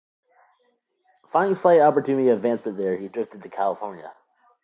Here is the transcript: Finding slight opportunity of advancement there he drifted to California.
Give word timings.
Finding 1.27 1.53
slight 1.55 1.79
opportunity 1.81 2.29
of 2.29 2.37
advancement 2.39 2.75
there 2.79 2.97
he 2.97 3.07
drifted 3.07 3.43
to 3.43 3.49
California. 3.49 4.11